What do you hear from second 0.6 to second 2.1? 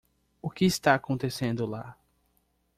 está acontecendo lá?